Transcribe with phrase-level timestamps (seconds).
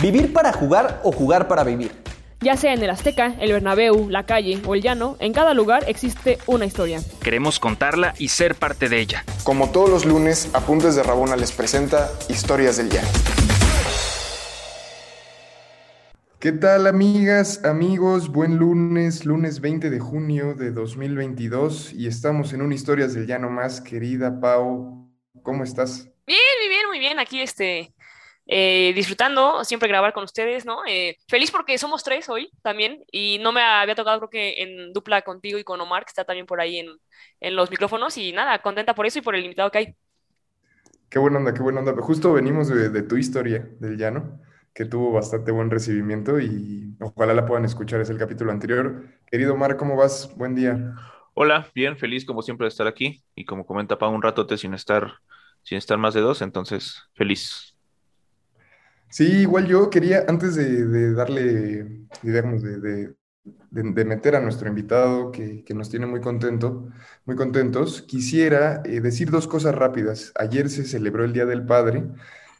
[0.00, 1.90] Vivir para jugar o jugar para vivir.
[2.40, 5.82] Ya sea en el Azteca, el Bernabéu, la calle o el llano, en cada lugar
[5.88, 7.00] existe una historia.
[7.20, 9.24] Queremos contarla y ser parte de ella.
[9.42, 13.08] Como todos los lunes, Apuntes de Rabona les presenta Historias del Llano.
[16.38, 18.28] ¿Qué tal amigas, amigos?
[18.28, 23.50] Buen lunes, lunes 20 de junio de 2022 y estamos en un Historias del Llano
[23.50, 23.80] más.
[23.80, 25.10] Querida Pau,
[25.42, 26.08] ¿cómo estás?
[26.24, 27.18] Bien, muy bien, muy bien.
[27.18, 27.92] Aquí este,
[28.48, 30.80] eh, disfrutando siempre grabar con ustedes, ¿no?
[30.88, 34.92] Eh, feliz porque somos tres hoy también y no me había tocado creo que en
[34.94, 36.88] dupla contigo y con Omar, que está también por ahí en,
[37.40, 39.96] en los micrófonos y nada, contenta por eso y por el invitado que hay.
[41.10, 41.94] Qué buena onda, qué buena onda.
[42.02, 44.40] Justo venimos de, de tu historia del llano
[44.74, 49.04] que tuvo bastante buen recibimiento y ojalá la puedan escuchar, es el capítulo anterior.
[49.26, 50.34] Querido Omar, ¿cómo vas?
[50.36, 50.94] Buen día.
[51.34, 54.74] Hola, bien, feliz como siempre de estar aquí y como comenta para un ratote sin
[54.74, 55.14] estar,
[55.62, 57.77] sin estar más de dos, entonces feliz.
[59.10, 63.14] Sí, igual yo quería, antes de, darle, digamos, de,
[63.70, 66.88] meter a nuestro invitado que, nos tiene muy contento,
[67.24, 70.32] muy contentos, quisiera eh, decir dos cosas rápidas.
[70.36, 72.06] Ayer se celebró el Día del Padre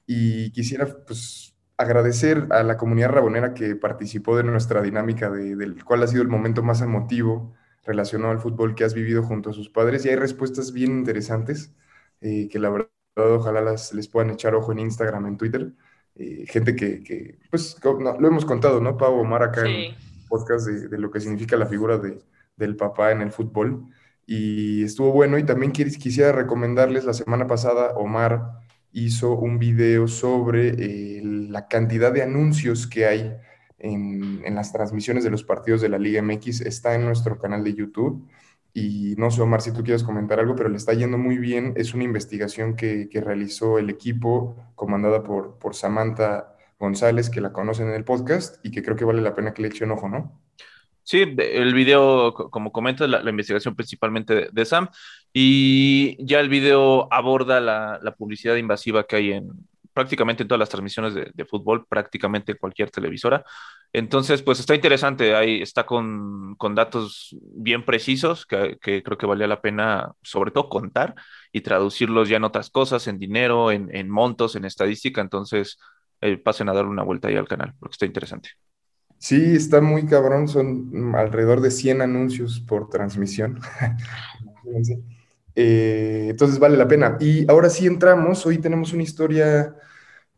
[0.06, 5.84] y quisiera, pues, agradecer a la comunidad rabonera que participó de nuestra dinámica, de, del
[5.84, 9.52] cual ha sido el momento más emotivo relacionado al fútbol que has vivido junto a
[9.52, 10.04] sus padres.
[10.04, 11.74] Y hay respuestas bien interesantes
[12.20, 15.72] eh, que la verdad ojalá las, les puedan echar ojo en Instagram, en Twitter.
[16.18, 18.96] Eh, gente que, que pues, no, lo hemos contado, ¿no?
[18.96, 19.68] Pau Omar acá sí.
[19.70, 19.94] en
[20.28, 22.18] podcast de, de, lo que significa la figura de,
[22.56, 23.84] del papá en el fútbol.
[24.26, 25.38] Y estuvo bueno.
[25.38, 28.60] Y también quisiera recomendarles, la semana pasada, Omar
[28.92, 33.36] hizo un video sobre eh, la cantidad de anuncios que hay
[33.78, 36.62] en, en, las transmisiones de los partidos de la Liga MX.
[36.62, 38.28] Está en nuestro canal de YouTube.
[38.80, 41.72] Y no sé, Omar, si tú quieres comentar algo, pero le está yendo muy bien.
[41.76, 47.52] Es una investigación que, que realizó el equipo comandada por, por Samantha González, que la
[47.52, 50.08] conocen en el podcast y que creo que vale la pena que le echen ojo,
[50.08, 50.40] ¿no?
[51.02, 54.88] Sí, el video, como comentas, la, investigación principalmente de, de, Sam,
[55.32, 59.50] y ya el video aborda la, la, publicidad invasiva que hay en
[59.98, 63.44] prácticamente en todas las transmisiones de, de, fútbol, prácticamente en cualquier televisora.
[63.92, 69.26] Entonces, pues está interesante, ahí está con, con datos bien precisos que, que, creo que
[69.26, 71.16] valía la pena, sobre todo, contar
[71.50, 75.20] y traducirlos ya en otras cosas, en dinero, en, en montos, en estadística.
[75.20, 75.80] Entonces,
[76.20, 78.50] eh, pasen a darle una vuelta ahí al canal, porque está interesante.
[79.18, 83.58] Sí, está muy cabrón, son alrededor de 100 anuncios por transmisión.
[85.60, 87.16] eh, entonces vale la pena.
[87.18, 89.74] Y ahora sí entramos, hoy tenemos una historia,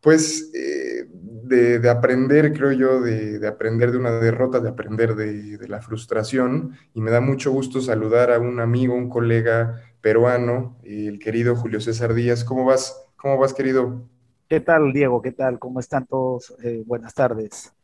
[0.00, 5.14] pues, eh, de, de, aprender, creo yo, de, de, aprender de una derrota, de aprender
[5.16, 6.72] de, la frustración.
[6.94, 11.82] Y me da mucho gusto saludar a un amigo, un colega peruano, el querido Julio
[11.82, 12.42] César Díaz.
[12.42, 12.97] ¿Cómo vas?
[13.16, 14.08] ¿Cómo vas, querido?
[14.48, 15.20] ¿Qué tal, Diego?
[15.20, 15.58] ¿Qué tal?
[15.58, 16.54] ¿Cómo están todos?
[16.62, 17.75] Eh, buenas tardes.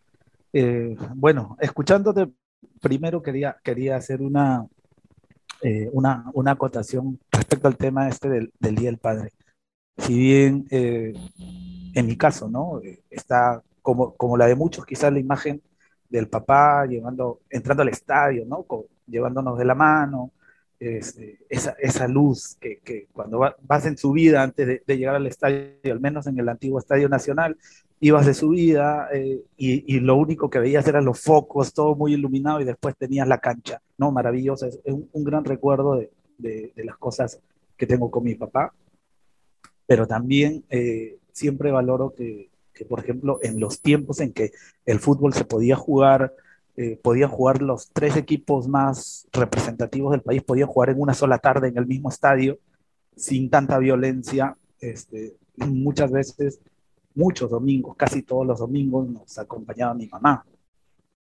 [1.15, 2.31] Bueno, escuchándote,
[2.81, 4.67] primero quería, quería hacer una,
[5.63, 9.33] eh, una, una, acotación respecto al tema este del, del Día del Padre.
[9.99, 11.13] Si bien eh,
[11.95, 12.81] en mi caso, ¿no?
[13.11, 15.63] Está como, como la de muchos, quizás la imagen
[16.09, 18.65] del papá llevando, entrando al estadio, ¿no?
[18.65, 20.33] Con, llevándonos de la mano,
[20.79, 24.99] este, esa, esa, luz que, que cuando va, vas en su vida antes de, de,
[24.99, 27.57] llegar al estadio, al menos en el antiguo Estadio Nacional,
[28.01, 32.15] ibas de subida eh, y, y, lo único que veías eran los focos, todo muy
[32.15, 34.13] iluminado y después tenías la cancha, ¿no?
[34.13, 37.41] Maravillosa, es un, un gran recuerdo de, de, de, las cosas
[37.77, 38.75] que tengo con mi papá,
[39.87, 44.53] pero también eh, siempre valoro que, que, por ejemplo, en los tiempos en que
[44.85, 46.35] el fútbol se podía jugar,
[46.77, 51.39] eh, podían jugar los tres equipos más representativos del país, podían jugar en una sola
[51.39, 52.59] tarde en el mismo estadio,
[53.17, 56.61] sin tanta violencia, este, muchas veces
[57.17, 60.47] muchos domingos, casi todos los domingos, nos acompañaba mi mamá.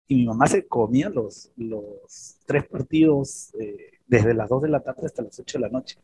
[0.07, 4.81] Y mi mamá se comía los, los tres partidos eh, desde las 2 de la
[4.81, 5.97] tarde hasta las 8 de la noche.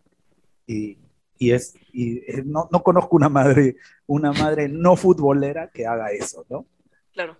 [0.66, 0.98] Y,
[1.38, 3.76] y es, y es, no, no conozco una madre,
[4.08, 6.66] una madre no futbolera que haga eso, ¿no?
[7.14, 7.36] Claro.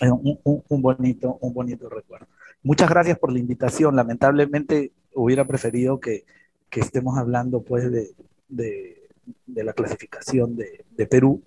[0.00, 2.26] Un, un, un, bonito, un bonito recuerdo.
[2.62, 3.96] Muchas gracias por la invitación.
[3.96, 6.24] Lamentablemente hubiera preferido que,
[6.70, 8.10] que estemos hablando pues de,
[8.48, 9.08] de,
[9.46, 11.42] de la clasificación de, de Perú,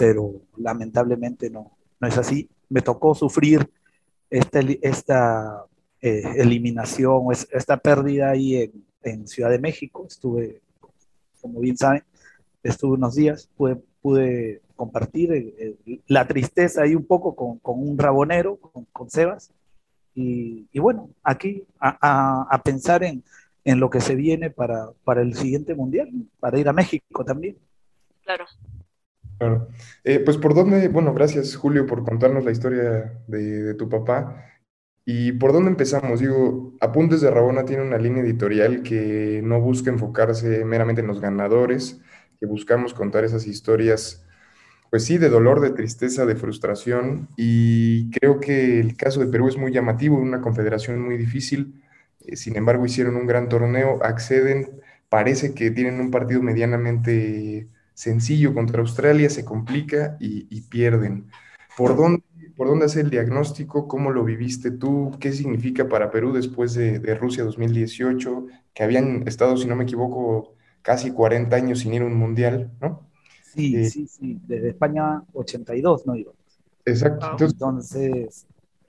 [0.00, 2.48] pero lamentablemente no, no es así.
[2.70, 3.70] Me tocó sufrir
[4.30, 5.66] esta, esta
[6.00, 10.06] eh, eliminación, esta pérdida ahí en, en, Ciudad de México.
[10.08, 10.62] Estuve,
[11.42, 12.02] como bien saben,
[12.62, 17.86] estuve unos días, pude, pude compartir eh, eh, la tristeza ahí un poco con, con
[17.86, 19.52] un rabonero, con, con Sebas.
[20.14, 23.22] Y, y, bueno, aquí a, a, a pensar en,
[23.64, 26.08] en, lo que se viene para, para el siguiente mundial,
[26.38, 27.58] para ir a México también.
[28.24, 28.46] Claro.
[29.40, 29.68] Claro.
[30.04, 34.44] Eh, pues por dónde, bueno, gracias Julio por contarnos la historia de, tu papá.
[35.06, 36.20] ¿Y por dónde empezamos?
[36.20, 41.22] Digo, Apuntes de Rabona tiene una línea editorial que no busca enfocarse meramente en los
[41.22, 42.02] ganadores,
[42.38, 44.26] que buscamos contar esas historias,
[44.90, 47.30] pues sí, de dolor, de tristeza, de frustración.
[47.38, 51.82] Y creo que el caso de Perú es muy llamativo, una confederación muy difícil.
[52.26, 57.68] Eh, sin embargo, hicieron un gran torneo, acceden, parece que tienen un partido medianamente
[58.00, 61.30] sencillo contra Australia, se complica y, y pierden.
[61.74, 62.22] ¿Por dónde,
[62.56, 63.88] ¿Por dónde hace el diagnóstico?
[63.88, 65.12] ¿Cómo lo viviste tú?
[65.20, 69.84] ¿Qué significa para Perú después de, de Rusia 2018, que habían estado, si no me
[69.84, 73.10] equivoco, casi 40 años sin ir a un mundial, ¿no?
[73.40, 76.32] Sí, Eh, sí, sí, desde España 82 no iba.
[76.84, 77.26] Exacto.
[77.30, 78.46] Entonces, Entonces,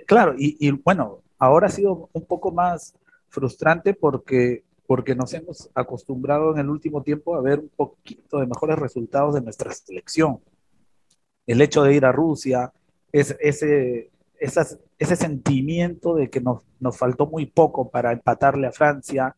[0.08, 2.96] claro, y, y bueno, ahora ha sido un poco más
[3.30, 8.46] frustrante porque, porque nos hemos acostumbrado en el último tiempo a ver un poquito de
[8.46, 10.42] mejores resultados de nuestra selección.
[11.48, 12.74] El hecho de ir a Rusia,
[13.10, 18.74] es, ese, esas- ese sentimiento de que nos, nos faltó muy poco para empatarle a
[18.74, 19.34] Francia,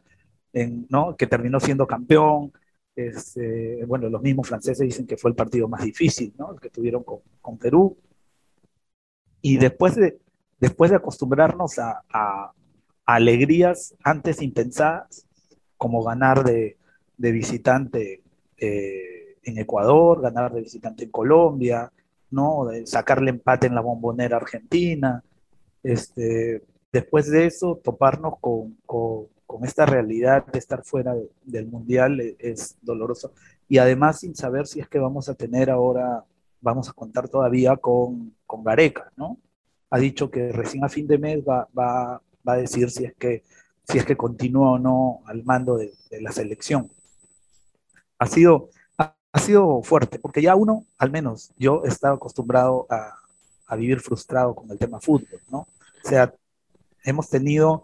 [0.53, 1.15] en, ¿no?
[1.15, 2.51] que terminó siendo campeón.
[2.95, 6.53] Este, bueno, los mismos franceses dicen que fue el partido más difícil, ¿no?
[6.53, 7.95] el que tuvieron con, con Perú.
[9.43, 10.17] Y después de,
[10.59, 12.51] después de acostumbrarnos a, a-
[13.05, 15.27] a alegrías antes impensadas,
[15.83, 16.77] como ganar de,
[17.17, 18.21] de visitante
[18.57, 21.91] eh, en Ecuador, ganar de visitante en Colombia,
[22.31, 22.65] ¿no?
[22.67, 25.21] De sacarle empate en la bombonera argentina.
[25.83, 31.67] Este, después de eso, toparnos con, con- con esta realidad de estar fuera de- del
[31.67, 33.33] mundial e- es doloroso.
[33.67, 36.23] Y además sin saber si es que vamos a tener ahora,
[36.61, 39.37] vamos a contar todavía con, con Gareca, ¿no?
[39.89, 43.13] Ha dicho que recién a fin de mes va, va, va a decir si es
[43.15, 43.43] que,
[43.87, 46.89] si es que continúa o no al mando de, de la selección.
[48.19, 53.13] Ha sido, ha, ha sido fuerte, porque ya uno, al menos yo, estaba acostumbrado a,
[53.67, 55.59] a vivir frustrado con el tema fútbol, ¿no?
[56.05, 56.33] O sea,
[57.03, 57.83] hemos tenido,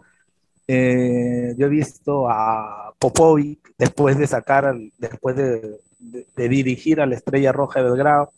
[0.66, 7.00] eh, yo he visto a Popovic después de sacar, al- después de, de- de dirigir
[7.00, 8.32] a la Estrella Roja de Belgrado,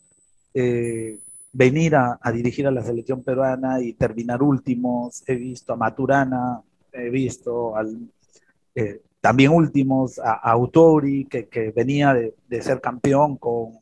[0.53, 1.19] eh,
[1.53, 5.23] venir a, a dirigir a la selección peruana y terminar últimos.
[5.27, 6.61] He visto a Maturana,
[6.93, 7.97] he visto al,
[8.75, 13.79] eh, también últimos a, a Autori, que, que venía de, de ser campeón con,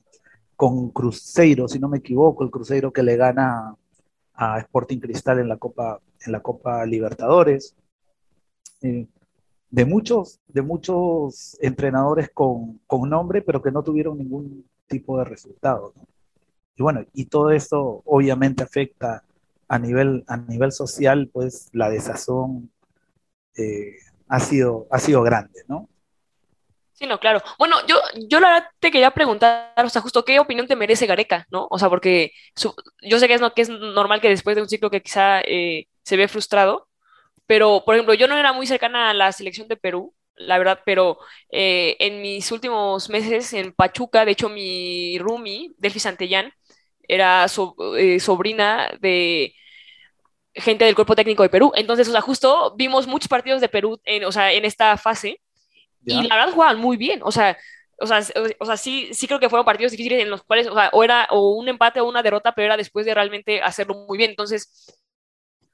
[0.56, 3.76] con Cruzeiro, si no me equivoco, el Cruzeiro que le gana
[4.34, 7.76] a Sporting Cristal en la Copa, en la Copa Libertadores.
[8.82, 9.08] Eh,
[9.70, 15.24] de muchos, de muchos entrenadores con, con nombre, pero que no tuvieron ningún tipo de
[15.24, 15.94] resultado.
[15.96, 16.06] ¿no?
[16.76, 19.24] Y bueno, y todo eso obviamente afecta
[19.68, 22.70] a nivel, a nivel social, pues la desazón
[23.58, 23.96] eh,
[24.28, 25.90] ha, sido, ha sido grande, ¿no?
[26.94, 27.42] Sí, no, claro.
[27.58, 27.96] Bueno, yo,
[28.30, 31.68] yo la verdad te quería preguntar, o sea, justo qué opinión te merece Gareca, ¿no?
[31.72, 34.62] O sea, porque su- yo sé que es, no, que es normal que después de
[34.62, 36.88] un ciclo que quizá eh, se ve frustrado,
[37.48, 40.82] pero, por ejemplo, yo no era muy cercana a la selección de Perú, la verdad,
[40.86, 41.20] pero
[41.52, 46.54] eh, en mis últimos meses en Pachuca, de hecho, mi roomie, Delphi Santellán,
[47.08, 49.54] era so- eh, sobrina de
[50.56, 51.72] gente del cuerpo técnico de Perú.
[51.76, 55.42] Entonces, o sea, justo vimos muchos partidos de Perú en, o sea, en esta fase
[56.06, 56.24] ¿ya?
[56.24, 57.58] y la verdad jugaban muy bien, o sea,
[58.00, 58.22] o sea,
[58.60, 61.04] o sea, sí, sí creo que fueron partidos difíciles en los cuales, o sea, o
[61.04, 64.32] era o un empate o una derrota, pero era después de realmente hacerlo muy bien.
[64.32, 64.96] Entonces,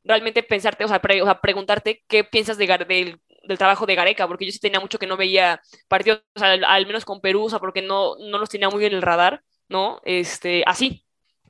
[0.03, 3.95] realmente pensarte, o sea, pre- o sea, preguntarte qué piensas de del, del trabajo de
[3.95, 7.05] Gareca, porque yo sí tenía mucho que no veía partidos, o sea, al, al menos
[7.05, 9.99] con Perú, o sea, porque no, no los tenía muy en el radar, ¿no?
[10.03, 11.05] Este, así,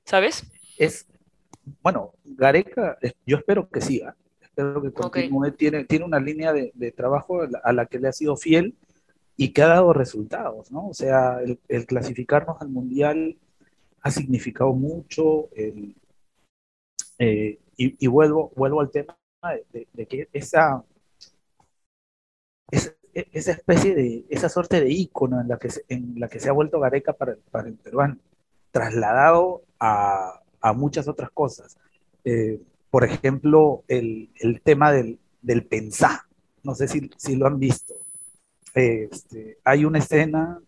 [0.05, 0.43] ¿sabes?
[0.77, 1.07] es,
[1.81, 6.91] bueno, Gareca, yo espero que siga, espero que continúe, tiene, tiene una línea de, de
[6.91, 8.75] trabajo a la, que le ha sido fiel
[9.35, 10.87] y que ha dado resultados, ¿no?
[10.87, 13.37] O sea, el, el clasificarnos al Mundial
[14.01, 15.95] ha significado mucho, el,
[17.19, 20.83] eh, y, y vuelvo, vuelvo al tema de, de- de que esa,
[22.71, 26.39] esa, esa especie de, esa suerte de ícono en la que se, en la que
[26.39, 28.17] se ha vuelto Gareca para, para el peruano,
[28.71, 31.77] trasladado a, a muchas otras cosas.
[32.23, 36.21] Eh, por ejemplo, el, el tema del, del pensar.
[36.63, 37.95] No sé si, si lo han visto.
[38.73, 40.61] Este, hay una escena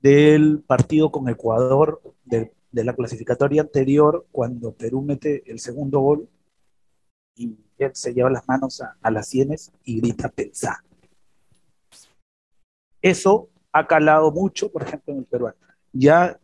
[0.00, 6.28] del partido con Ecuador, de, la clasificatoria anterior, cuando Perú mete el segundo gol
[7.36, 10.76] y él se lleva las manos a, a las sienes y grita pensar.
[13.00, 15.56] Eso ha calado mucho, por ejemplo, en el peruano.
[15.92, 16.40] Ya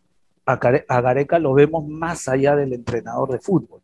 [0.52, 3.82] a, Gareca lo vemos más allá del entrenador de fútbol.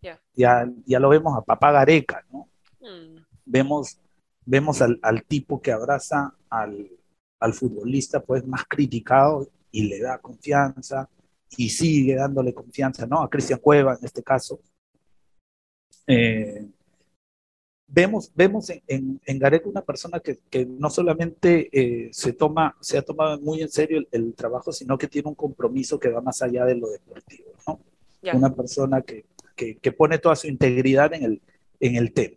[0.00, 0.20] Ya.
[0.34, 2.48] Ya, ya lo vemos a papá Gareca, ¿no?
[2.80, 3.98] Mm, Vemos,
[4.44, 6.90] vemos al, al tipo que abraza al,
[7.40, 11.08] al futbolista pues más criticado y le da confianza,
[11.56, 13.22] y sigue dándole confianza, ¿no?
[13.22, 14.60] A Cristian Cueva en este caso.
[16.06, 16.68] Eh,
[17.88, 22.98] vemos, vemos en, en, Gareca una persona que, que no solamente eh, se, toma, se
[22.98, 26.42] ha tomado muy en serio el, trabajo, sino que tiene un compromiso que va más
[26.42, 27.80] allá de lo deportivo, ¿no?
[28.34, 29.24] Una persona que,
[29.56, 31.42] que, que, pone toda su integridad en el,
[31.80, 32.36] en el tema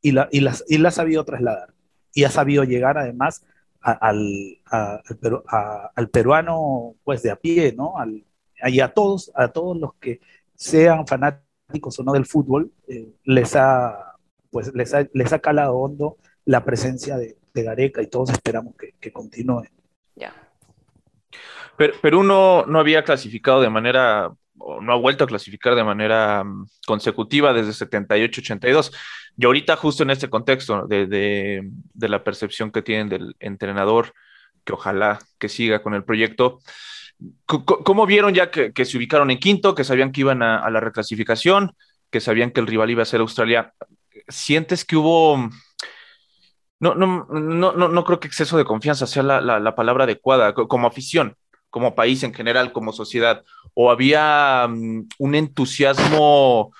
[0.00, 1.72] y la, y, la, y la ha sabido trasladar
[2.12, 3.44] y ha sabido llegar además
[3.80, 7.98] al, al, peruano pues de a pie, ¿no?
[7.98, 8.24] Al,
[8.66, 10.20] y a todos, a todos los que
[10.54, 14.15] sean fanáticos o no del fútbol, eh, les ha
[14.50, 18.74] pues les ha, les ha calado hondo la presencia de, de Gareca y todos esperamos
[18.76, 19.64] que, que continúe.
[20.14, 20.32] Ya.
[21.76, 25.84] Pero Perú no, no había clasificado de manera, o no ha vuelto a clasificar de
[25.84, 28.92] manera mm, consecutiva desde 78-82.
[29.36, 34.14] Y ahorita justo en este contexto de, de, de, la percepción que tienen del entrenador,
[34.64, 36.60] que ojalá que siga con el proyecto,
[37.44, 40.70] ¿cómo vieron ya que, que se ubicaron en quinto, que sabían que iban a, a,
[40.70, 41.72] la reclasificación,
[42.10, 43.74] que sabían que el rival iba a ser Australia?
[44.28, 45.50] ¿Sientes que hubo...
[46.78, 50.04] No, no, no, no, no creo que exceso de confianza sea la, la, la palabra
[50.04, 51.36] adecuada, como afición,
[51.70, 56.72] como país en general, como sociedad, o había um, un entusiasmo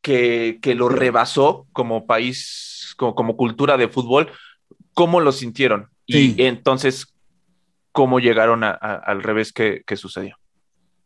[0.00, 4.30] que, que, lo rebasó como país, como, como cultura de fútbol,
[4.94, 5.90] ¿cómo lo sintieron?
[6.08, 6.34] Sí.
[6.36, 7.14] Y entonces,
[7.92, 10.36] ¿cómo llegaron a, a, al revés que, que, sucedió?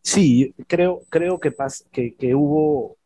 [0.02, 2.96] Sí, creo, creo que, pas, que, que hubo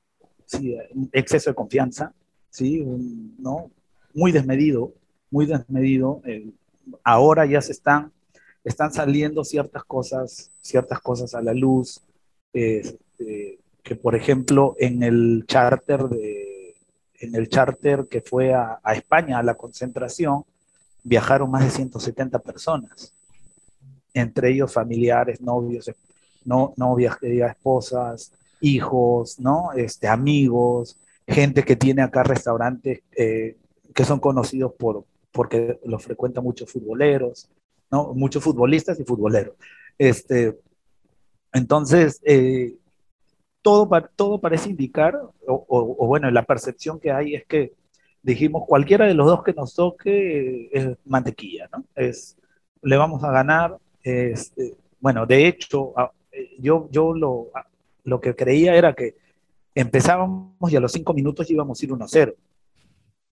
[0.45, 0.77] sí,
[1.13, 2.13] exceso de confianza,
[2.51, 2.81] ¿sí?
[2.81, 3.71] Un, ¿no?
[4.15, 4.93] Muy desmedido,
[5.31, 6.21] muy desmedido.
[6.25, 6.51] Eh,
[7.05, 8.13] ahora ya se están,
[8.65, 12.01] están saliendo ciertas cosas, ciertas cosas a la luz,
[12.53, 12.99] eh,
[13.83, 16.75] que por ejemplo en el charter de,
[17.21, 20.45] en el charter que fue a, a, España, a la concentración,
[21.03, 23.13] viajaron más de 170 personas,
[24.15, 25.91] entre ellos familiares, novios,
[26.45, 29.73] no, novias, esposas, hijos, ¿no?
[29.73, 30.97] Este, amigos,
[31.29, 33.57] gente que tiene acá restaurantes eh,
[33.95, 37.51] que son conocidos por, porque los frecuentan muchos futboleros,
[37.91, 38.15] ¿no?
[38.15, 39.55] Muchos futbolistas y futboleros.
[39.99, 40.59] Este,
[41.53, 42.75] entonces, eh,
[43.61, 47.75] todo, todo parece indicar, o, bueno, la percepción que hay es que
[48.23, 51.85] dijimos, cualquiera de los dos que nos toque es mantequilla, ¿no?
[51.95, 52.37] Es,
[52.83, 53.77] le vamos a ganar.
[54.03, 55.93] Es, eh, bueno, de hecho,
[56.59, 57.51] yo, yo lo,
[58.05, 59.17] lo que creía era que
[59.81, 62.35] empezábamos y a los cinco minutos íbamos a ir 1-0.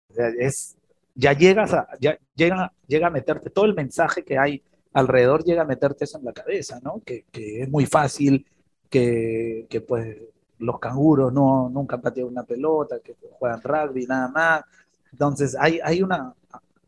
[0.09, 0.77] O sea, es,
[1.15, 4.61] ya llegas a, ya llega, llega a meterte todo el mensaje que hay
[4.93, 7.01] alrededor, llega a meterte eso en la cabeza, ¿no?
[7.05, 8.45] Que, que es muy fácil,
[8.89, 10.17] que, que pues
[10.59, 14.63] los canguros no, nunca patean una pelota, que juegan rugby, nada más.
[15.11, 16.33] Entonces, hay, hay una,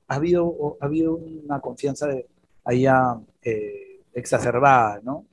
[0.07, 2.27] ha habido, ha habido una confianza de,
[2.65, 5.25] allá eh, exacerbada, ¿no?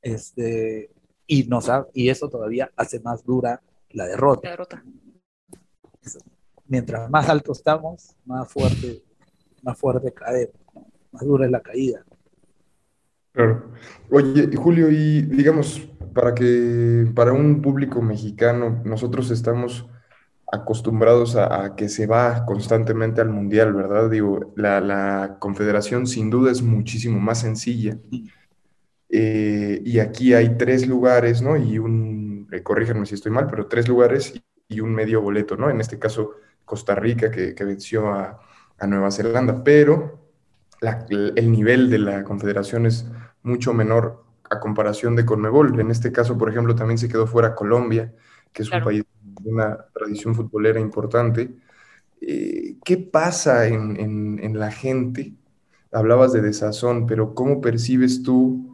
[0.00, 0.90] Este,
[1.32, 4.40] y, nos ha, y eso todavía hace más dura la derrota.
[4.44, 4.84] La derrota.
[6.66, 9.02] Mientras más alto estamos, más fuerte,
[9.62, 10.86] más fuerte caemos, ¿no?
[11.10, 12.04] más dura es la caída.
[13.32, 13.72] Claro.
[14.10, 15.80] Oye, Julio, y digamos,
[16.12, 19.88] para que para un público mexicano, nosotros estamos
[20.52, 24.10] acostumbrados a, a, que se va constantemente al mundial, ¿verdad?
[24.10, 27.96] Digo, la, la confederación sin duda es muchísimo más sencilla.
[29.14, 31.58] Eh, y aquí hay tres lugares, ¿no?
[31.58, 35.54] Y un, eh, corríjanme si estoy mal, pero tres lugares y, y, un medio boleto,
[35.54, 35.68] ¿no?
[35.68, 38.40] En este caso, Costa Rica, que, que venció a,
[38.78, 40.18] a, Nueva Zelanda, pero
[40.80, 43.06] la, el nivel de la confederación es
[43.42, 45.78] mucho menor a comparación de Conmebol.
[45.78, 48.14] En este caso, por ejemplo, también se quedó fuera Colombia,
[48.50, 48.86] que es claro.
[48.86, 51.50] un país de una tradición futbolera importante.
[52.22, 55.34] Eh, ¿Qué pasa en, en, en la gente?
[55.92, 58.71] Hablabas de desazón, pero ¿cómo percibes tú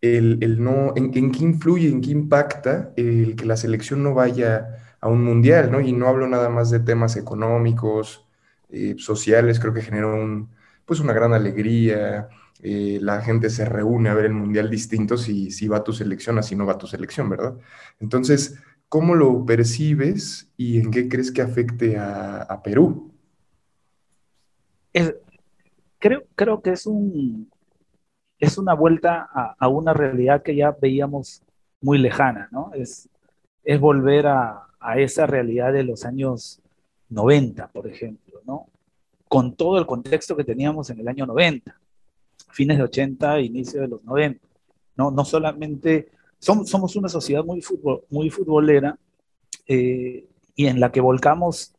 [0.00, 4.14] el, el no, en, en, qué influye, en qué impacta el que la selección no
[4.14, 5.80] vaya a un mundial, ¿no?
[5.80, 8.26] Y no hablo nada más de temas económicos,
[8.70, 10.48] eh, sociales, creo que generó un,
[10.84, 12.28] pues una gran alegría,
[12.62, 16.38] eh, la gente se reúne a ver el mundial distinto si, si va tu selección,
[16.38, 17.54] así no va tu selección, ¿verdad?
[18.00, 23.12] Entonces, ¿cómo lo percibes y en qué crees que afecte a, a Perú?
[24.92, 25.14] Es,
[25.98, 27.50] creo, creo que es un,
[28.40, 31.42] es una vuelta a, a, una realidad que ya veíamos
[31.82, 32.72] muy lejana, ¿no?
[32.74, 33.08] Es,
[33.62, 36.60] es volver a, a, esa realidad de los años
[37.10, 38.66] 90, por ejemplo, ¿no?
[39.28, 41.78] Con todo el contexto que teníamos en el año 90,
[42.50, 44.40] fines de 80, inicio de los 90,
[44.96, 45.10] ¿no?
[45.10, 48.98] No solamente, somos, somos una sociedad muy, futbol, muy futbolera
[49.66, 51.74] eh, y en la que volcamos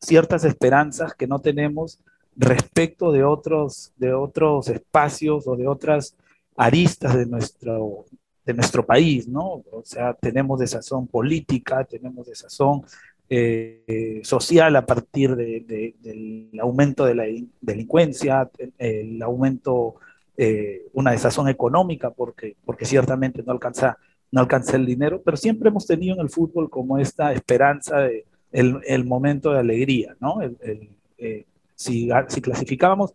[0.00, 2.00] ciertas esperanzas que no tenemos
[2.36, 6.16] respecto de otros, de otros espacios o de otras
[6.56, 8.06] aristas de nuestro,
[8.44, 9.62] de nuestro país, ¿no?
[9.70, 12.82] O sea, tenemos desazón política, tenemos desazón
[13.28, 17.24] eh, social a partir de, de, del aumento de la
[17.60, 19.96] delincuencia, el aumento,
[20.36, 23.96] eh, una desazón económica, porque, porque ciertamente no alcanza,
[24.30, 28.26] no alcanza el dinero, pero siempre hemos tenido en el fútbol como esta esperanza de
[28.50, 30.42] el, el momento de alegría, ¿no?
[30.42, 33.14] Eh, si, si, clasificábamos,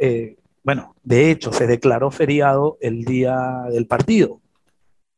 [0.00, 4.40] eh, bueno, de hecho se declaró feriado el día del partido.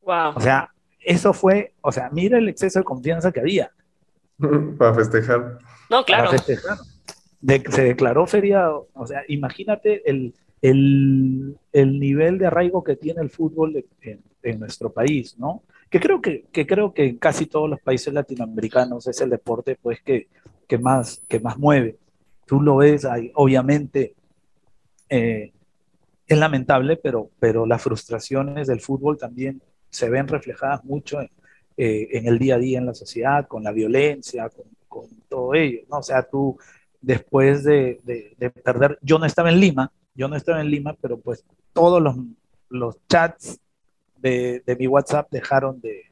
[0.03, 0.35] Wow.
[0.37, 3.71] O sea, eso fue, o sea, mira el exceso de confianza que había.
[4.79, 5.59] Para festejar.
[5.89, 6.27] No, claro.
[6.27, 6.79] Para festejar.
[7.41, 8.89] De, se declaró feriado.
[8.93, 14.61] O sea, imagínate el, el, el, nivel de arraigo que tiene el fútbol en, en
[14.61, 15.63] nuestro país, ¿no?
[15.89, 19.77] Que creo que, que, creo que en casi todos los países latinoamericanos es el deporte
[19.81, 20.29] pues, que,
[20.69, 21.97] que, más, que más mueve.
[22.51, 24.17] Tú lo ves, hay, obviamente
[25.09, 25.53] eh,
[26.27, 31.31] es lamentable, pero, pero las frustraciones del fútbol también se ven reflejadas mucho en,
[31.77, 35.55] eh, en el día a día en la sociedad, con la violencia, con, con todo
[35.55, 35.99] ello, ¿no?
[35.99, 36.59] O sea, tú
[37.01, 40.97] después de, de, de, perder, yo no estaba en Lima, yo no estaba en Lima,
[41.01, 42.17] pero pues todos los,
[42.69, 43.61] los chats
[44.17, 46.07] de, de, mi WhatsApp dejaron de,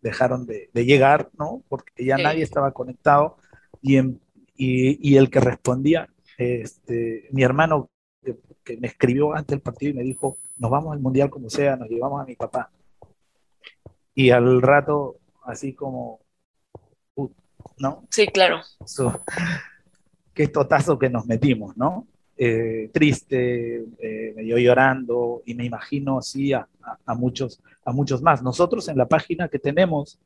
[0.00, 1.64] dejaron de, de llegar, ¿no?
[1.68, 2.22] Porque ya sí.
[2.22, 3.38] nadie estaba conectado
[3.82, 4.20] y, en,
[4.60, 7.88] y, y, el que respondía, este, mi hermano
[8.22, 11.48] que, que, me escribió antes del partido y me dijo, nos vamos al Mundial como
[11.48, 12.70] sea, nos llevamos a mi papá.
[14.14, 16.20] Y al rato, así como,
[17.14, 17.30] uh,
[17.78, 18.04] ¿no?
[18.10, 18.60] Sí, claro.
[18.84, 19.22] So,
[20.34, 22.06] qué totazo que nos metimos, ¿no?
[22.36, 28.20] Eh, triste, eh, medio llorando, y me imagino así a, a, a, muchos, a muchos
[28.20, 28.42] más.
[28.42, 30.18] Nosotros en la página que tenemos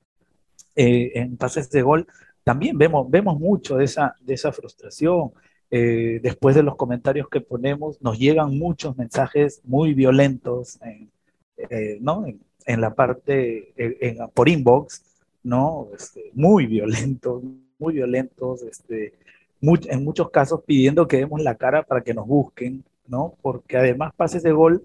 [0.74, 2.08] eh, en Pases de Gol
[2.44, 5.32] también vemos, vemos mucho de esa, de esa frustración.
[5.70, 11.10] Eh, después de los comentarios que ponemos, nos llegan muchos mensajes muy violentos en,
[11.56, 12.26] eh, ¿no?
[12.66, 15.02] en, la parte, en, por inbox,
[15.42, 15.88] ¿no?
[15.96, 17.42] Este, muy violentos,
[17.78, 19.14] muy violentos, este,
[19.60, 23.34] en muchos casos pidiendo que demos la cara para que nos busquen, ¿no?
[23.42, 24.84] Porque además pases de gol,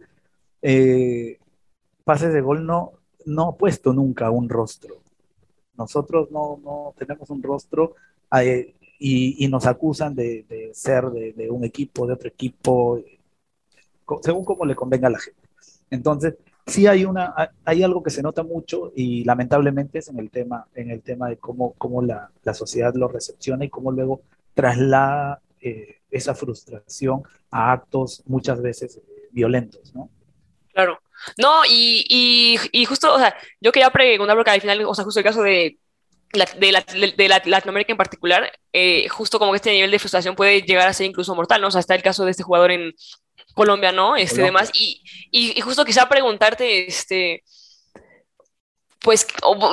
[0.62, 1.38] eh,
[2.04, 2.94] pases de gol no,
[3.26, 5.02] no ha puesto nunca un rostro.
[5.80, 7.96] Nosotros no, tenemos un rostro
[8.38, 13.02] eh, y, nos acusan de, ser de, un equipo, de otro equipo,
[14.22, 15.40] según como le convenga a la gente.
[15.90, 16.36] Entonces,
[16.68, 20.92] sí hay, una, algo que se nota mucho y lamentablemente es en el tema, en
[20.92, 24.22] el tema de cómo, la sociedad lo recepciona y cómo luego
[24.54, 30.10] traslada eh, esa frustración a actos muchas veces eh, violentos, ¿no?
[30.74, 31.00] Claro.
[31.38, 35.04] No, y, y, y, justo, o sea, yo quería preguntar, porque al final, o sea,
[35.04, 35.78] justo el caso de,
[36.34, 40.00] la, de, la, de la, Latinoamérica en particular, eh, justo como que este nivel de
[40.00, 41.68] frustración puede llegar a ser incluso mortal, ¿no?
[41.68, 42.94] O sea, está el caso de este jugador en
[43.54, 44.16] Colombia, ¿no?
[44.16, 44.46] Este, Colombia.
[44.46, 47.44] demás, y, y, justo quizá preguntarte, este,
[49.02, 49.28] pues,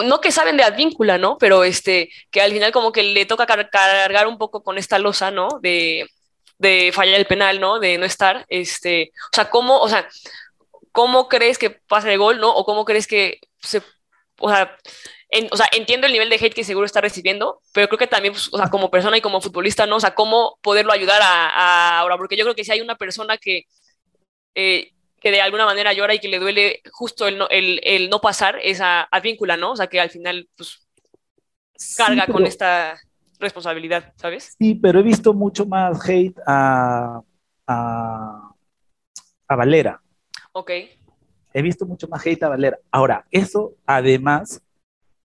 [0.04, 1.36] no que saben de Advíncula, ¿no?
[1.38, 4.98] Pero este, que al final como que le toca car cargar un poco con esta
[4.98, 5.48] losa, ¿no?
[5.60, 6.08] De,
[6.58, 7.80] de fallar el penal, ¿no?
[7.80, 10.08] De no estar, este, o sea, ¿cómo, o sea,
[10.96, 12.54] cómo crees que pasa el gol, ¿no?
[12.54, 13.82] O cómo crees que se,
[14.40, 14.74] o sea,
[15.28, 18.06] en, o sea, entiendo el nivel de hate que seguro está recibiendo, pero creo que
[18.06, 19.96] también, pues, o sea, como persona y como futbolista, ¿no?
[19.96, 22.96] O sea, cómo poderlo ayudar a, a ahora, porque yo creo que si hay una
[22.96, 23.64] persona que
[24.54, 28.08] eh, que de alguna manera llora y que le duele justo el no, el, el
[28.08, 29.72] no pasar esa advíncula, ¿no?
[29.72, 30.88] O sea, que al final, pues,
[31.98, 32.98] carga sí, pero, con esta
[33.38, 34.56] responsabilidad, ¿sabes?
[34.58, 37.20] Sí, pero he visto mucho más hate a,
[37.66, 38.50] a,
[39.46, 40.00] a Valera.
[40.58, 40.70] Ok.
[41.52, 42.78] He visto mucho más hate a Valera.
[42.90, 44.62] Ahora, eso además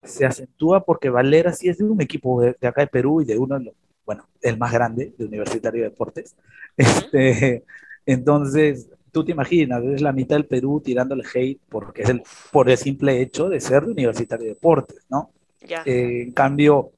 [0.03, 3.25] se acentúa porque Valera sí es de un equipo de, de acá de Perú y
[3.25, 3.73] de uno de los,
[4.05, 6.35] bueno, el más grande de Universitario de Deportes.
[6.77, 6.97] Uh -huh.
[7.05, 7.63] Este,
[8.05, 12.69] entonces, tú te imaginas, es la mitad del Perú tirándole hate porque es el, por
[12.69, 15.31] el simple hecho de ser de Universitario de Deportes, ¿no?
[15.65, 15.83] Yeah.
[15.85, 16.91] Eh, en cambio,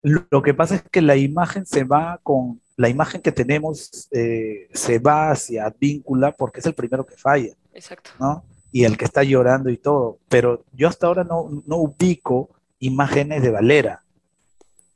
[0.00, 4.08] lo, lo, que pasa es que la imagen se va con, la imagen que tenemos
[4.12, 7.54] eh, se va hacia Advíncula porque es el primero que falla.
[7.72, 8.10] Exacto.
[8.18, 8.44] ¿no?
[8.70, 10.18] Y el que está llorando y todo.
[10.28, 14.02] Pero yo hasta ahora no, no ubico imágenes de Valera.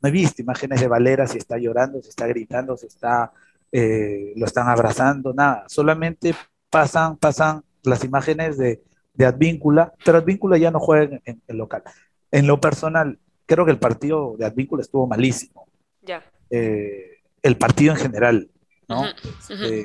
[0.03, 3.33] No he visto imágenes de Valera si está llorando, si está gritando, si está
[3.73, 6.35] eh, lo están abrazando, nada, solamente
[6.71, 11.83] pasan, pasan las imágenes de, de Advíncula, pero Advíncula ya no juega en, en, local.
[12.31, 15.67] En lo personal, creo que el partido de Advíncula estuvo malísimo.
[16.03, 16.25] Ya.
[16.51, 17.16] Eh,
[17.47, 18.51] el partido en general,
[18.89, 19.01] ¿no?
[19.01, 19.85] Uh -huh, uh -huh.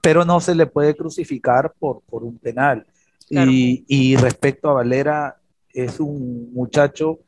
[0.00, 2.86] pero no se le puede crucificar por, por un penal.
[3.28, 3.50] Claro.
[3.50, 5.36] Y, y respecto a Valera,
[5.72, 7.20] es un muchacho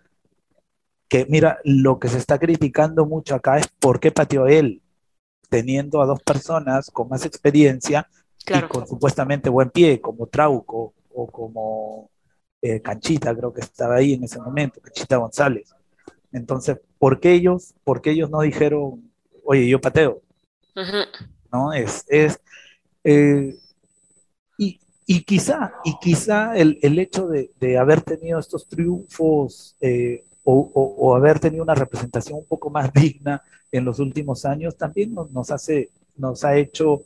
[1.09, 4.83] que, mira, lo que se está criticando mucho acá es por qué pateó él
[5.51, 8.09] a dos personas con más experiencia
[8.45, 8.67] claro.
[8.67, 12.11] y con supuestamente buen pie, como Trauco o como
[12.61, 15.75] eh, Canchita, creo que estaba ahí en ese momento, Canchita González.
[16.33, 19.11] Entonces, ¿por qué ellos, por qué ellos no dijeron,
[19.47, 20.21] oye, yo pateo?
[20.77, 20.99] Ujú.
[21.53, 21.73] ¿No?
[21.73, 22.39] Es, es,
[23.05, 23.57] eh,
[24.59, 30.25] y, y quizá, y quizá el, el hecho de, de haber tenido estos triunfos eh,
[30.45, 34.77] o, o- o haber tenido una representación un poco más digna en los últimos años
[34.77, 37.03] también nos, nos hace, nos ha hecho,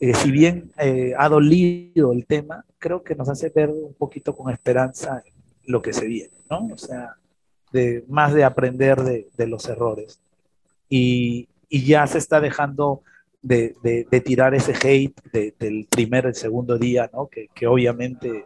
[0.00, 4.34] eh, si bien eh, ha dolido el tema, creo que nos hace ver un poquito
[4.36, 5.22] con esperanza
[5.66, 6.68] lo que se viene, ¿no?
[6.72, 7.14] O sea,
[7.72, 10.18] de, más de aprender de, de los errores.
[10.88, 13.02] Y, y ya se está dejando
[13.40, 17.28] de, de- de tirar ese hate de- del primer y segundo día, ¿no?
[17.28, 18.44] Que, que obviamente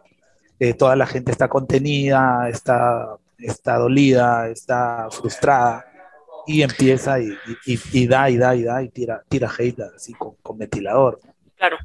[0.59, 5.83] eh, toda la gente está contenida, está, está dolida, está frustrada
[6.47, 7.25] y empieza y,
[7.65, 10.57] y- y- y da y da y da y tira, tira hate así con, con
[10.57, 11.19] ventilador.
[11.57, 11.77] Claro.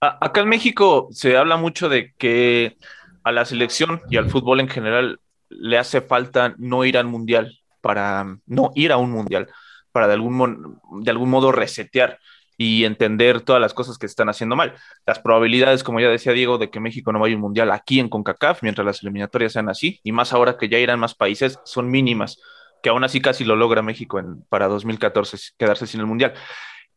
[0.00, 2.76] A- Acá en México se habla mucho de que
[3.24, 7.58] a la selección y al fútbol en general le hace falta no ir al mundial
[7.82, 9.48] para no ir a un mundial
[9.92, 12.18] para de algún, de algún modo resetear
[12.60, 14.74] y entender todas las cosas que están haciendo mal.
[15.06, 18.00] Las probabilidades, como ya decía Diego, de que México no vaya a un mundial aquí
[18.00, 21.58] en CONCACAF, mientras las eliminatorias sean así, y más ahora que ya irán más países,
[21.64, 22.38] son mínimas,
[22.82, 26.34] que aún así casi lo logra México en, para 2014 quedarse sin el mundial.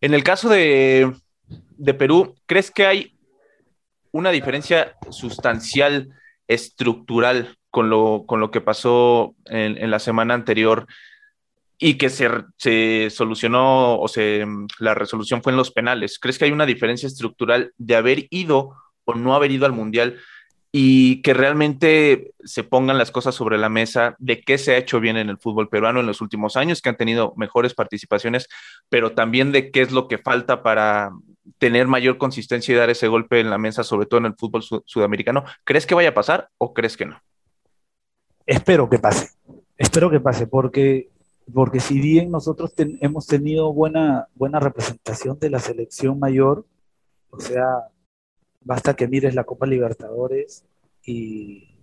[0.01, 1.13] En el caso de,
[1.47, 3.17] de Perú, ¿crees que hay
[4.11, 6.09] una diferencia sustancial,
[6.45, 10.87] estructural con lo, con lo que pasó en la semana anterior
[11.77, 14.45] y que se, se solucionó o se,
[14.79, 16.19] la resolución fue en los penales?
[16.19, 20.19] ¿Crees que hay una diferencia estructural de haber ido o no haber ido al Mundial
[20.75, 24.99] y que realmente se pongan las cosas sobre la mesa de qué se ha hecho
[24.99, 28.49] bien en el fútbol peruano en los últimos años, que han tenido mejores participaciones,
[28.89, 31.11] pero también de qué es lo que falta para
[31.59, 34.63] tener mayor consistencia y dar ese golpe en la mesa, sobre todo en el fútbol
[34.63, 35.43] sud sudamericano.
[35.63, 37.21] ¿Crees que vaya a pasar o crees que no?
[38.47, 39.29] Espero que pase,
[39.77, 41.09] espero que pase, porque,
[41.51, 46.65] porque si bien nosotros ten, hemos tenido buena, buena representación de la selección mayor,
[47.29, 47.89] o sea,
[48.61, 50.65] basta que mires la Copa Libertadores
[51.03, 51.75] y,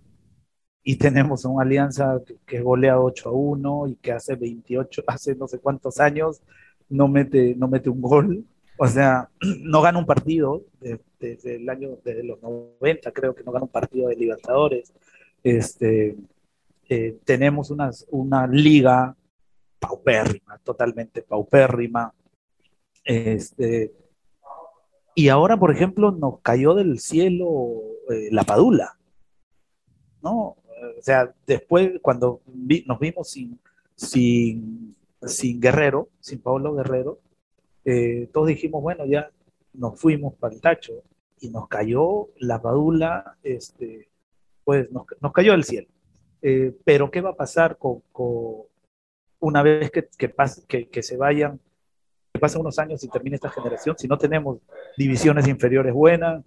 [0.83, 5.47] y tenemos una alianza que, golea 8 a 1 y que hace 28, hace no
[5.47, 6.41] sé cuántos años
[6.89, 8.45] no mete, no mete un gol.
[8.77, 9.29] O sea,
[9.61, 13.65] no gana un partido desde, desde el año, desde los 90, creo que no gana
[13.65, 14.91] un partido de Libertadores.
[15.43, 16.17] Este,
[16.89, 19.15] eh, tenemos una, una liga
[19.81, 22.13] paupérrima, totalmente paupérrima.
[23.03, 23.91] Este,
[25.15, 28.97] y ahora, por ejemplo, nos cayó del cielo eh, la Padula,
[30.21, 30.55] ¿no?
[30.97, 32.41] O sea, después, cuando
[32.85, 33.59] nos vimos sin,
[33.95, 37.19] sin, sin Guerrero, sin Pablo Guerrero,
[37.83, 39.31] eh, todos dijimos, bueno, ya
[39.73, 41.03] nos fuimos para el tacho
[41.39, 44.09] y nos cayó la Padula, este,
[44.63, 45.87] pues nos, nos cayó del cielo.
[46.43, 48.01] Eh, pero ¿qué va a pasar con
[49.41, 51.59] una vez que, que, pase, que, que se vayan
[52.31, 54.59] que pasen unos años y termine esta generación, si no tenemos
[54.97, 56.43] divisiones inferiores buenas,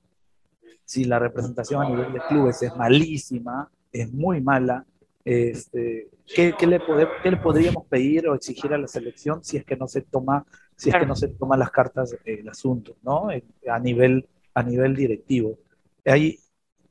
[0.85, 4.87] si la representación a nivel de clubes es malísima, es muy mala,
[5.25, 9.57] este, ¿qué, qué, le pode, ¿qué, le podríamos pedir o exigir a la selección si
[9.57, 12.97] es que no se toma, si es que no se toman las cartas el asunto,
[13.03, 13.29] ¿no?
[13.69, 15.59] A nivel, a nivel directivo.
[16.05, 16.39] Ahí,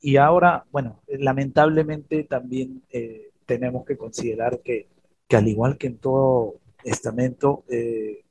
[0.01, 4.87] y ahora, bueno, lamentablemente también eh, tenemos que considerar que,
[5.27, 8.23] que, al igual que en todo estamento, eh,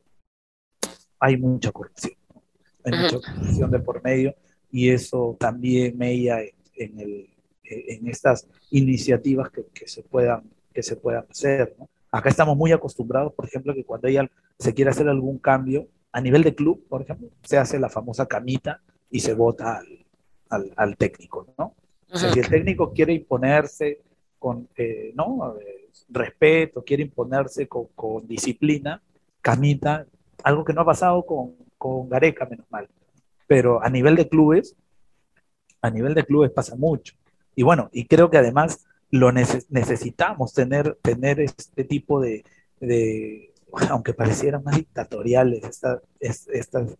[1.19, 2.15] hay mucha corrupción.
[2.85, 4.35] Hay mucha corrupción de por medio
[4.71, 6.41] y eso también mella
[6.75, 7.31] en, el,
[7.65, 11.77] en estas iniciativas que, que, se puedan, que se puedan hacer.
[11.79, 11.89] ¿no?
[12.11, 14.29] Acá estamos muy acostumbrados, por ejemplo, que cuando ella
[14.59, 18.27] se quiere hacer algún cambio, a nivel de club, por ejemplo, se hace la famosa
[18.27, 20.05] camita y se vota al,
[20.51, 21.47] al, al técnico.
[21.57, 21.75] ¿no?
[22.11, 24.03] O sea, si el técnico quiere imponerse
[24.39, 25.55] con eh, ¿no?
[26.09, 29.03] Respeto, quiere imponerse con, con disciplina,
[29.41, 30.07] camita,
[30.45, 32.89] algo que no ha pasado con, con, Gareca, menos mal.
[33.47, 34.77] Pero a nivel de clubes,
[35.81, 37.15] a nivel de clubes pasa mucho.
[37.55, 42.45] Y bueno, y creo que además lo neces necesitamos tener, tener este tipo de,
[42.81, 43.53] de
[43.91, 46.97] aunque parecieran más dictatoriales estas, estas,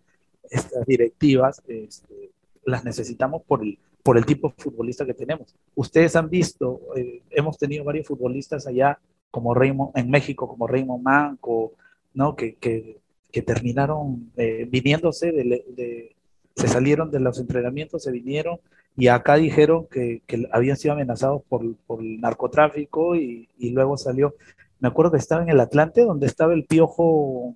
[0.87, 2.31] directivas, este,
[2.65, 5.55] las necesitamos por el, por el tipo de futbolista que tenemos.
[5.75, 8.99] Ustedes han visto, eh, hemos tenido varios futbolistas allá,
[9.31, 11.73] como Raymond, en México, como Raymond Manco,
[12.15, 12.37] ¿no?
[12.37, 16.17] que, que que terminaron eh, viniéndose, de, de,
[16.55, 18.61] se salieron de los entrenamientos, se vinieron
[18.95, 23.97] y acá dijeron que, que habían sido amenazados por, por el narcotráfico y, y, luego
[23.97, 24.35] salió,
[24.79, 27.55] me acuerdo que estaba en el Atlante, donde estaba el piojo,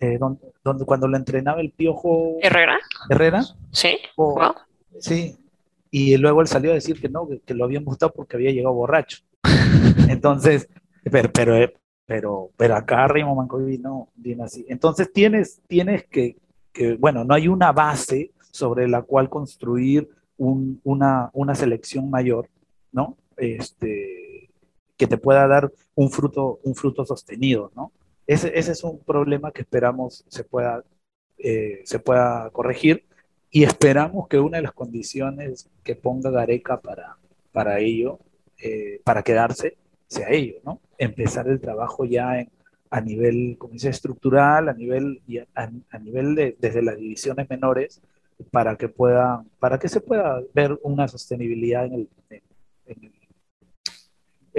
[0.00, 2.76] eh, donde, donde, cuando lo entrenaba el piojo Herrera.
[3.08, 3.44] Herrera.
[3.70, 3.98] Sí.
[4.16, 4.54] O, wow.
[4.98, 5.36] Sí.
[5.94, 8.74] Y luego él salió a decir que no, que, lo habían gustado porque había llegado
[8.74, 9.18] borracho.
[10.08, 10.66] Entonces,
[11.04, 11.54] pero, pero,
[12.06, 14.64] pero, pero acá Raymond Mancovi no viene así.
[14.68, 16.38] Entonces tienes, tienes que,
[16.72, 22.48] que, bueno, no hay una base sobre la cual construir un, una, una selección mayor,
[22.90, 23.18] ¿no?
[23.36, 24.48] Este,
[24.96, 27.92] que te pueda dar un fruto, un fruto sostenido, ¿no?
[28.26, 30.82] Ese, ese es un problema que esperamos se pueda,
[31.36, 33.04] eh, se pueda corregir
[33.54, 37.18] y esperamos que una de las condiciones que ponga Gareca para,
[37.52, 38.18] para ello,
[38.58, 40.80] eh, para quedarse, sea ello, ¿no?
[40.96, 42.46] Empezar el trabajo ya
[42.90, 45.20] a nivel, como dice, estructural, a nivel,
[45.54, 48.00] a, nivel de, desde las divisiones menores,
[48.50, 52.08] para que pueda, para que se pueda ver una sostenibilidad en el,
[52.86, 53.12] en,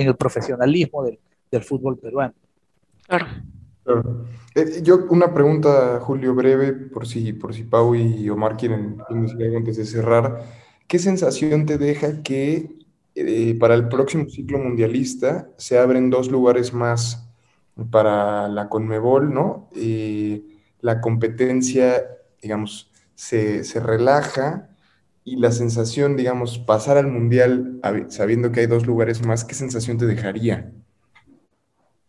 [0.07, 2.35] el, profesionalismo del, del fútbol peruano.
[3.07, 3.25] Claro.
[4.55, 9.43] Eh, yo una pregunta, Julio, breve, por si, por si Pau y Omar quieren, decir
[9.43, 10.45] algo antes de cerrar.
[10.87, 12.77] ¿Qué sensación te deja que
[13.15, 17.29] eh, para el próximo ciclo mundialista se abren dos lugares más
[17.91, 19.69] para la Conmebol, ¿no?
[19.75, 20.43] Eh,
[20.81, 22.03] la competencia,
[22.41, 24.69] digamos, se, se, relaja
[25.23, 29.97] y la sensación, digamos, pasar al mundial sabiendo que hay dos lugares más, ¿qué sensación
[29.97, 30.71] te dejaría?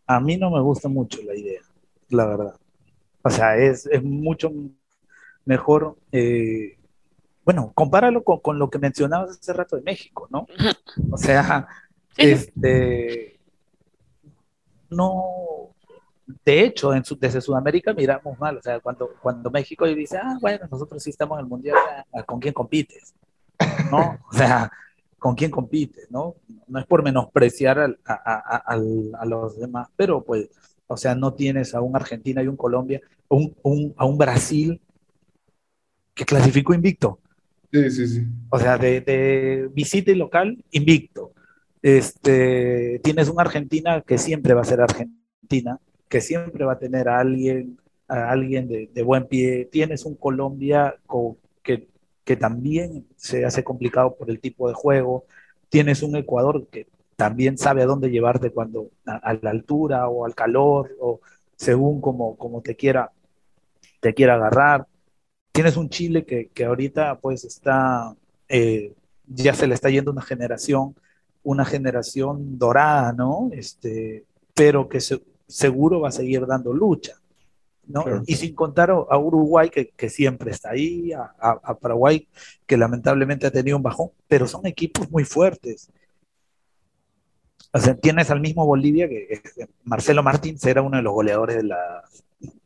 [0.06, 1.60] A mí no me gusta mucho la idea,
[2.10, 2.54] la verdad.
[3.22, 4.52] O sea, es, es mucho
[5.44, 5.96] mejor.
[6.12, 6.78] Eh,
[7.44, 10.46] bueno, compáralo con, con, lo que mencionabas hace rato de México, ¿no?
[11.10, 11.66] O sea,
[12.16, 13.38] este.
[14.90, 15.70] No.
[16.44, 18.56] De hecho, en desde Sudamérica miramos mal.
[18.56, 21.76] O sea, cuando, cuando México dice, ah, bueno, nosotros sí estamos en el mundial,
[22.26, 23.14] ¿con quién compites?
[23.90, 24.18] ¿No?
[24.30, 24.70] O sea,
[25.24, 26.34] con quién compite, ¿no?
[26.68, 30.50] No es por menospreciar a, a, a, a, los demás, pero pues,
[30.86, 34.82] o sea, no tienes a un Argentina y un Colombia, un, un, a un Brasil
[36.12, 37.20] que clasificó invicto.
[37.72, 38.26] Sí, sí, sí.
[38.50, 41.32] O sea, de, de visita y local, invicto.
[41.80, 47.08] Este, tienes una Argentina que siempre va a ser Argentina, que siempre va a tener
[47.08, 49.70] a alguien, a alguien de, de buen pie.
[49.72, 51.88] Tienes un Colombia con, que
[52.24, 55.24] que también se hace complicado por el tipo de juego.
[55.68, 60.34] Tienes un Ecuador que también sabe a dónde llevarte cuando a, la altura o al
[60.34, 61.20] calor o
[61.56, 63.12] según como, te quiera
[64.00, 64.86] te quiera agarrar.
[65.52, 68.14] Tienes un Chile que, que ahorita pues está,
[68.48, 68.92] eh,
[69.26, 70.94] ya se le está yendo una generación,
[71.42, 73.50] una generación dorada, ¿no?
[73.52, 74.98] Este, pero que
[75.46, 77.14] seguro va a seguir dando lucha.
[78.26, 82.26] Y sin contar a Uruguay, que, siempre está ahí, a, Paraguay,
[82.66, 85.90] que lamentablemente ha tenido un bajón, pero son equipos muy fuertes.
[87.72, 89.40] O sea, tienes al mismo Bolivia, que
[89.82, 92.04] Marcelo Martins era uno de los goleadores de la,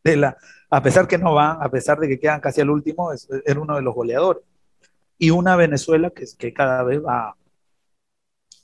[0.04, 0.36] de la,
[0.70, 3.60] a pesar que no van, a pesar de que quedan casi al último, es, era
[3.60, 4.42] uno de los goleadores.
[5.18, 7.36] Y una Venezuela que, que cada vez va,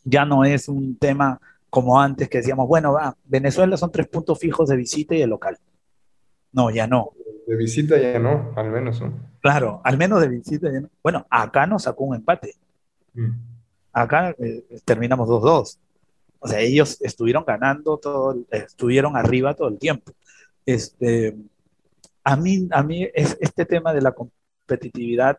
[0.04, 1.40] ya no es un tema
[1.70, 5.30] como antes que decíamos, bueno, va, Venezuela son tres puntos fijos de visita y el
[5.30, 5.58] local.
[6.54, 7.10] No, ya no.
[7.46, 9.12] De visita ya no, al menos, ¿no?
[9.40, 10.90] Claro, al menos de visita ya no.
[11.02, 12.54] Bueno, acá nos sacó un empate.
[13.12, 13.30] Mm.
[13.92, 15.78] Acá eh, terminamos 2-2.
[16.38, 20.12] O sea, ellos estuvieron ganando todo, estuvieron arriba todo el tiempo.
[20.64, 21.36] Este,
[22.22, 25.38] a mí, a mí es, este tema de la competitividad,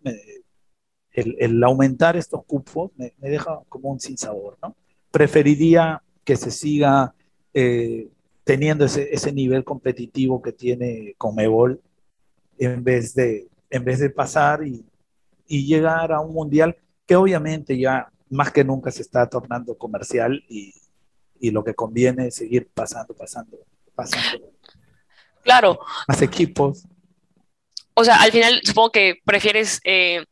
[1.11, 4.75] el, aumentar estos cupos me, deja como un sinsabor, ¿no?
[5.11, 7.13] Preferiría que se siga
[7.53, 8.09] eh,
[8.45, 11.81] teniendo ese, ese nivel competitivo que tiene Comebol
[12.57, 14.85] en vez de, en vez de pasar y,
[15.47, 20.43] y llegar a un mundial que obviamente ya más que nunca se está tornando comercial
[20.47, 20.73] y,
[21.39, 23.57] y lo que conviene es seguir pasando, pasando,
[23.93, 24.51] pasando.
[25.43, 25.79] Claro.
[26.07, 26.85] Más equipos.
[27.95, 30.25] O sea, al final supongo que prefieres eh,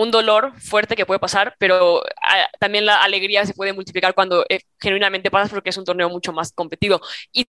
[0.00, 4.46] un dolor fuerte que puede pasar, pero ah, también la alegría se puede multiplicar cuando
[4.48, 7.00] eh, genuinamente pasas porque es un torneo mucho más competitivo.
[7.32, 7.46] Y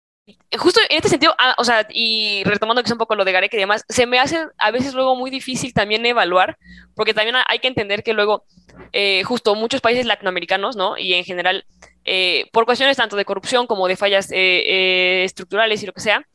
[0.59, 3.33] justo en este sentido, ah, o sea, y retomando que es un poco lo de
[3.33, 6.59] Garek y demás, se me hace a veces luego muy difícil también evaluar,
[6.97, 8.45] porque también hay que entender que luego,
[8.93, 10.99] eh, justo muchos países latinoamericanos, ¿no?
[10.99, 11.65] Y en general,
[12.05, 16.27] eh, por cuestiones tanto de corrupción como de fallas estructurales y lo que sea,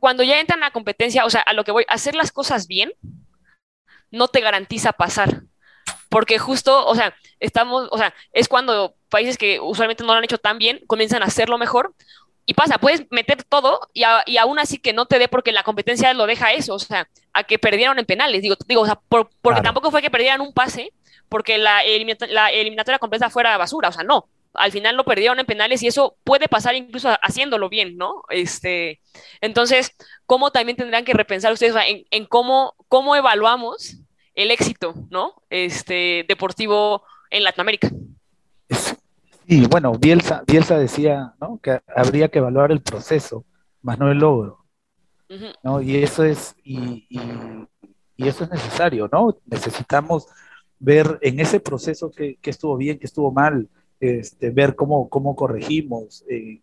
[0.00, 2.68] cuando ya entran a competencia, o sea, a lo que voy, a hacer las cosas
[2.68, 2.92] bien,
[4.10, 5.42] no te garantiza pasar.
[6.08, 10.24] Porque justo, o sea, estamos, o sea, es cuando países que usualmente no lo han
[10.24, 11.94] hecho tan bien comienzan a hacerlo mejor.
[12.46, 15.64] Y pasa, puedes meter todo y, y aún así que no te dé porque la
[15.64, 18.40] competencia lo deja eso, o sea, a que perdieron en penales.
[18.40, 20.94] Digo, digo o sea, porque tampoco fue que perdieran un pase
[21.28, 21.82] porque la,
[22.30, 25.86] la eliminatoria completa fuera basura, o sea, no al final lo perdieron en penales y
[25.86, 28.22] eso puede pasar incluso haciéndolo bien, ¿no?
[28.30, 29.00] Este,
[29.40, 29.94] entonces,
[30.26, 31.74] ¿cómo también tendrán que repensar ustedes
[32.10, 33.98] en, cómo, cómo evaluamos
[34.34, 35.34] el éxito, ¿no?
[35.50, 37.90] Este, deportivo en Latinoamérica.
[39.46, 41.58] Sí, bueno, Bielsa, Bielsa decía, ¿no?
[41.62, 43.44] Que habría que evaluar el proceso,
[43.82, 44.64] más no el logro.
[45.62, 45.80] ¿no?
[45.82, 47.66] Y eso es, y, y-
[48.16, 49.36] y eso es necesario, ¿no?
[49.46, 50.26] Necesitamos
[50.78, 53.68] ver en ese proceso que, que estuvo bien, que estuvo mal,
[54.00, 56.60] este, ver cómo, cómo corregimos, eh,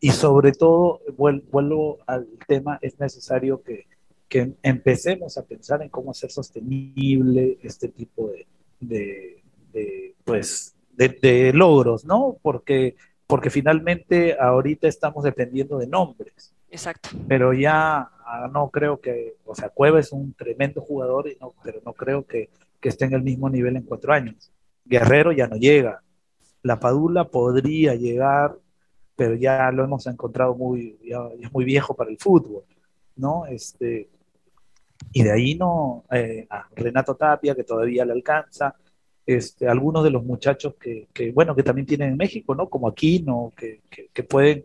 [0.00, 3.86] y sobre todo, vuel- vuelvo al tema, es necesario que,
[4.28, 8.46] que empecemos a pensar en cómo hacer sostenible este tipo de,
[8.80, 12.36] de, de, pues, de, de logros, ¿no?
[12.42, 12.96] Porque,
[13.26, 17.10] porque finalmente ahorita estamos dependiendo de nombres, Exacto.
[17.28, 21.54] pero ya ah, no creo que, o sea, Cueva es un tremendo jugador, y no,
[21.62, 22.50] pero no creo que,
[22.80, 24.50] que esté en el mismo nivel en cuatro años.
[24.84, 26.02] Guerrero ya no llega.
[26.64, 28.58] La Padula podría llegar,
[29.14, 32.64] pero ya lo hemos encontrado muy, ya, ya es muy viejo para el fútbol,
[33.16, 33.44] ¿no?
[33.44, 34.08] Este,
[35.12, 38.74] y de ahí no, eh, a Renato Tapia, que todavía le alcanza,
[39.26, 42.70] este, algunos de los muchachos que, que, bueno, que también tienen en México, ¿no?
[42.70, 44.64] Como Aquino, que, que, que pueden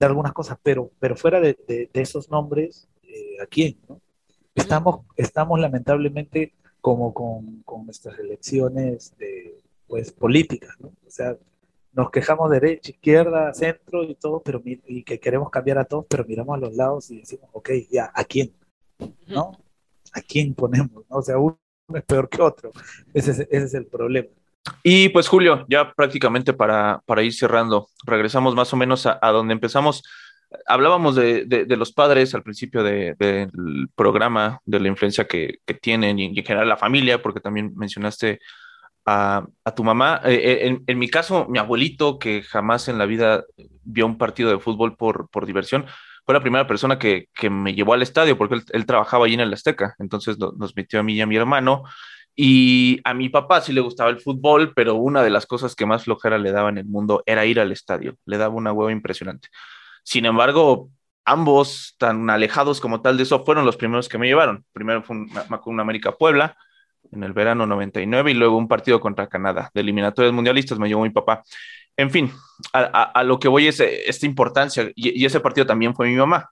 [0.00, 4.00] dar algunas cosas, pero, pero fuera de, de, de esos nombres, eh, ¿a quién, no?
[4.52, 10.88] Estamos, estamos lamentablemente como con, con nuestras elecciones de, pues, políticas, ¿no?
[10.88, 11.36] O sea,
[11.92, 16.24] nos quejamos derecha, izquierda, centro y todo, pero y que queremos cambiar a todos, pero
[16.24, 18.52] miramos a los lados y decimos, ok, ya, ¿a quién?
[19.28, 19.52] ¿No?
[20.12, 21.04] ¿A quién ponemos?
[21.08, 21.16] ¿no?
[21.16, 21.58] O sea, uno
[21.94, 22.72] es peor que otro.
[23.12, 24.28] Ese es, ese es el problema.
[24.82, 29.30] Y pues Julio, ya prácticamente para, para ir cerrando, regresamos más o menos a, a
[29.30, 30.02] donde empezamos.
[30.66, 33.50] Hablábamos de, de- de los padres al principio de- del
[33.94, 38.40] programa, de la influencia que, que tienen y en general la familia, porque también mencionaste
[39.06, 40.20] a, tu mamá.
[40.24, 43.44] Eh, eh, en, mi caso, mi abuelito, que jamás en la vida
[43.82, 45.86] vio un partido de fútbol por, por diversión,
[46.24, 49.40] fue la primera persona que, que me llevó al estadio, porque él, trabajaba allí en
[49.40, 51.84] el Azteca, entonces nos metió a mí y a mi hermano.
[52.36, 55.86] Y a mi papá sí le gustaba el fútbol, pero una de las cosas que
[55.86, 58.16] más flojera le daba en el mundo era ir al estadio.
[58.26, 59.48] Le daba una hueva impresionante.
[60.02, 60.90] Sin embargo,
[61.24, 64.64] ambos, tan alejados como tal de eso, fueron los primeros que me llevaron.
[64.72, 66.56] Primero fue un, me acuerdo, un América Puebla
[67.14, 69.70] en el verano 99 y luego un partido contra Canadá.
[69.74, 71.42] De eliminatorias mundialistas me llevó mi papá.
[71.96, 72.32] En fin,
[72.72, 75.94] a, a- a lo que voy es eh, esta importancia, y, y ese partido también
[75.94, 76.50] fue mi mamá,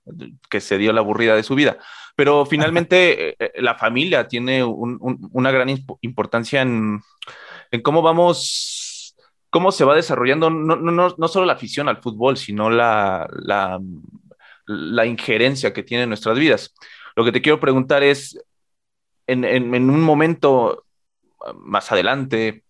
[0.49, 1.79] que se dio la aburrida de su vida.
[2.17, 7.01] Pero finalmente eh, eh, la familia tiene un- un- una gran imp- importancia en,
[7.73, 9.17] en cómo vamos,
[9.51, 13.29] cómo se va desarrollando no, no, no, no solo la afición al fútbol, sino la,
[13.33, 13.81] la,
[14.67, 16.75] la injerencia que tiene en nuestras vidas.
[17.17, 18.39] Lo que te quiero preguntar es,
[19.27, 20.85] en, en, un momento
[21.41, 22.65] uh, más adelante,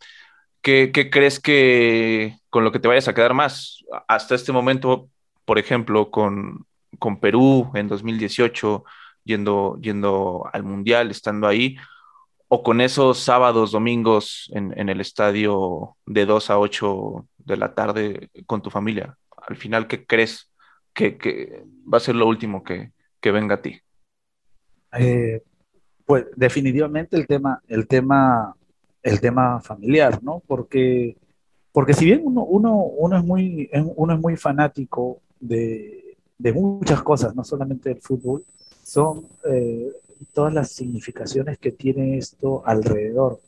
[0.61, 3.85] ¿qué, qué crees que con lo que te vayas a quedar más?
[4.09, 5.09] Hasta este momento,
[5.45, 6.67] por ejemplo, con,
[6.99, 8.85] con Perú en 2018,
[9.25, 11.77] yendo, yendo al Mundial, estando ahí,
[12.49, 17.75] o con esos sábados, domingos en, en el estadio de 2 a 8 de la
[17.75, 19.17] tarde con tu familia.
[19.49, 20.51] Al final, ¿qué crees
[20.93, 23.81] que, que va a ser lo último que, que venga a ti?
[24.99, 25.43] Eh,
[26.05, 28.55] pues definitivamente el tema, el tema,
[29.03, 30.43] el tema familiar, ¿no?
[30.47, 31.17] Porque,
[31.73, 37.03] porque si bien uno, uno, uno es muy, uno es muy fanático de, de muchas
[37.03, 38.45] cosas, no solamente del fútbol,
[38.83, 39.93] son eh,
[40.33, 43.41] todas las significaciones que tiene esto alrededor,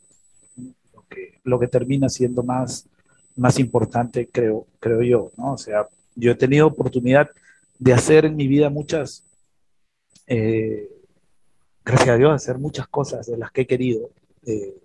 [0.93, 2.87] lo que, lo que termina siendo más,
[3.35, 5.53] más importante, creo, creo yo, ¿no?
[5.53, 7.29] O sea, yo he tenido oportunidad
[7.79, 9.23] de hacer en mi vida muchas,
[10.27, 10.89] eh,
[11.85, 14.09] gracias a Dios, hacer muchas cosas de las que he querido,
[14.45, 14.75] eh,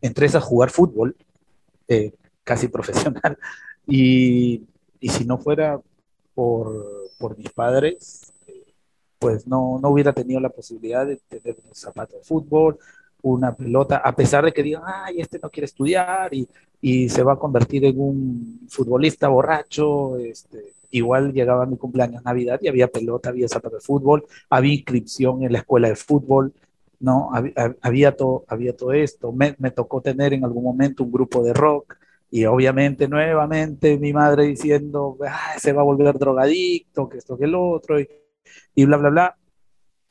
[0.00, 1.14] entre esas jugar fútbol,
[1.86, 3.38] eh, casi profesional,
[3.86, 4.64] y,
[5.00, 5.80] si no fuera
[6.34, 8.72] por, mis padres, eh,
[9.18, 12.78] pues no, no hubiera tenido la posibilidad de tener un zapato de fútbol,
[13.20, 16.30] una pelota, a pesar de que digan, ay, este no quiere estudiar
[16.80, 22.58] y se va a convertir en un futbolista borracho, este, igual llegaba mi cumpleaños Navidad
[22.62, 26.52] y había pelota, había zapato de fútbol, había inscripción en la escuela de fútbol,
[27.00, 27.30] ¿no?
[27.32, 29.32] Había, había, todo, había todo esto.
[29.32, 31.96] Me, me, tocó tener en algún momento un grupo de rock
[32.30, 37.44] y obviamente nuevamente mi madre diciendo, ah, se va a volver drogadicto, que esto, que
[37.44, 38.08] el otro, y,
[38.74, 39.36] y bla, bla, bla.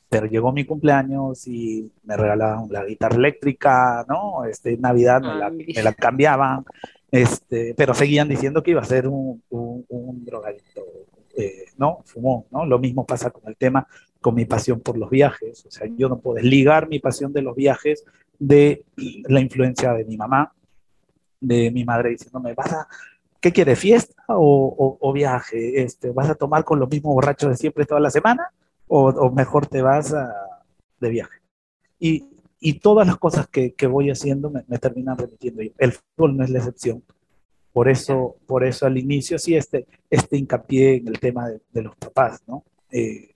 [0.09, 4.45] Pero llegó mi cumpleaños y me regalaban la guitarra eléctrica, ¿no?
[4.45, 6.63] Este, Navidad me la, me la cambiaban,
[7.11, 10.81] este, pero seguían diciendo que iba a ser un, un, drogadicto,
[11.35, 12.01] eh, ¿no?
[12.05, 12.65] Fumó, ¿no?
[12.65, 13.87] Lo mismo pasa con el tema,
[14.19, 17.41] con mi pasión por los viajes, o sea, yo no puedo desligar mi pasión de
[17.41, 18.03] los viajes
[18.39, 20.53] de la influencia de mi mamá,
[21.39, 22.87] de mi madre diciéndome, ¿vas a,
[23.39, 25.81] qué quieres, fiesta o, viaje?
[25.81, 28.51] Este, ¿Vas a tomar con los mismos borrachos de siempre toda la semana?
[28.87, 30.13] O, mejor te vas
[30.99, 31.39] de viaje?
[31.99, 32.25] Y,
[32.59, 35.61] y todas las cosas que, que voy haciendo me, me, terminan remitiendo.
[35.77, 37.03] El fútbol no es la excepción.
[37.71, 41.83] Por eso, por eso al inicio sí este, este hincapié en el tema de, de
[41.83, 42.63] los papás, ¿no?
[42.91, 43.35] Eh,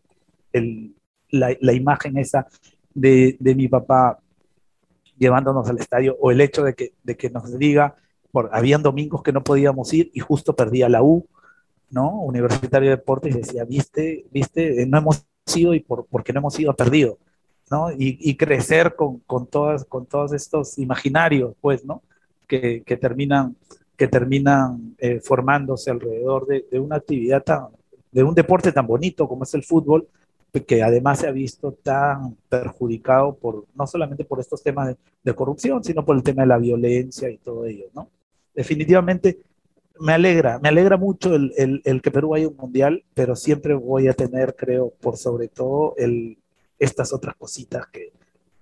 [0.51, 0.95] el,
[1.29, 2.47] la, la, imagen esa
[2.93, 4.19] de, de, mi papá
[5.17, 7.95] llevándonos al estadio o el hecho de que, de que nos diga,
[8.31, 11.27] por, habían domingos que no podíamos ir y justo perdía la U,
[11.89, 12.21] ¿no?
[12.21, 16.59] Universitario de Deportes y decía, viste, viste, no hemos ido y por, porque no hemos
[16.59, 17.19] ido perdido.
[17.71, 17.89] ¿No?
[17.91, 22.03] Y, y, crecer con, con, todas, con todos estos imaginarios, pues, ¿no?
[22.45, 23.55] Que, que terminan,
[23.95, 27.67] que terminan eh, formándose alrededor de, de, una actividad tan,
[28.11, 30.05] de un deporte tan bonito como es el fútbol,
[30.67, 35.33] que además se ha visto tan perjudicado por, no solamente por estos temas de, de
[35.33, 38.09] corrupción, sino por el tema de la violencia y todo ello, ¿no?
[38.53, 39.39] Definitivamente
[39.97, 43.75] me alegra, me alegra mucho el, el, el que Perú haya un mundial, pero siempre
[43.75, 46.37] voy a tener, creo, por sobre todo el,
[46.81, 48.11] estas otras cositas que,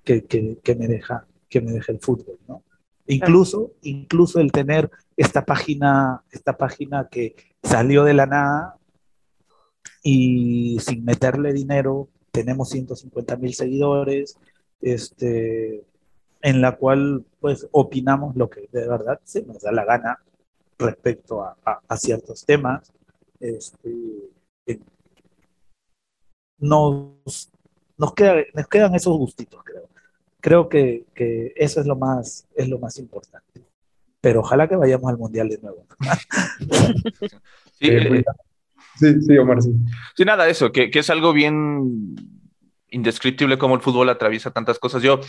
[0.03, 2.63] que, que, que, me deja, que me deja el fútbol, ¿no?
[3.07, 8.77] Incluso, incluso el tener esta página, esta página que salió de la nada
[10.03, 14.37] y sin meterle dinero, tenemos 150 mil seguidores,
[14.81, 15.83] este,
[16.41, 20.19] en la cual pues opinamos lo que de verdad se nos da la gana
[20.77, 22.91] respecto a, a, a ciertos temas.
[23.39, 24.29] Este,
[26.59, 27.49] nos,
[27.99, 29.87] nos, queda, nos quedan esos gustitos, creo.
[30.41, 33.61] Creo que, que, eso es lo, más, es lo más importante.
[34.21, 35.85] Pero ojalá que vayamos al Mundial de nuevo.
[37.79, 38.23] sí, eh,
[38.95, 39.73] sí, sí, Omar, sí.
[40.15, 42.15] Sí, nada, eso, que, que es algo bien
[42.89, 45.03] indescriptible como el fútbol atraviesa tantas cosas.
[45.03, 45.19] Yo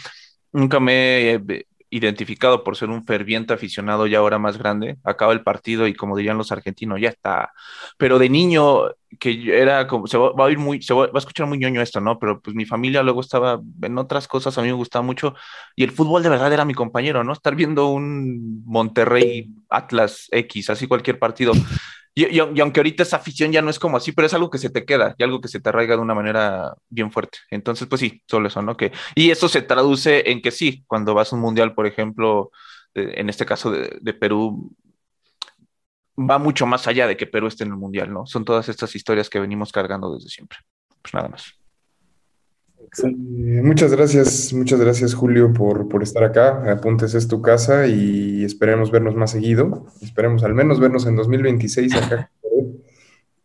[0.53, 5.43] nunca me he identificado por ser un ferviente aficionado ya ahora más grande, acaba el
[5.43, 7.53] partido y como dirían los argentinos, ya está.
[7.99, 8.85] Pero de niño,
[9.19, 11.83] que era como, se va, a oír muy, se va, va, a escuchar muy ñoño
[11.83, 12.19] esto, ¿no?
[12.19, 15.35] Pero pues mi familia luego estaba en otras cosas, a mí me gustaba mucho
[15.75, 17.33] y el fútbol de verdad era mi compañero, ¿no?
[17.33, 21.53] Estar viendo un Monterrey Atlas X, así cualquier partido.
[22.27, 24.71] Y, aunque ahorita esa afición ya no es como así, pero es algo que se
[24.71, 27.39] te queda y algo que se te arraiga de una manera bien fuerte.
[27.51, 28.77] Entonces, pues sí, solo eso, ¿no?
[28.77, 32.51] Que, y eso se traduce en que sí, cuando vas a un mundial, por ejemplo,
[32.95, 34.75] en este caso de, de, Perú,
[36.19, 38.27] va mucho más allá de que Perú esté en el mundial, ¿no?
[38.27, 40.59] Son todas estas historias que venimos cargando desde siempre.
[41.03, 41.60] Pues nada más.
[43.63, 46.73] Muchas gracias, muchas gracias Julio por, por, estar acá.
[46.73, 49.87] Apuntes es tu casa y esperemos vernos más seguido.
[50.03, 52.31] Esperemos al menos vernos en 2026 acá.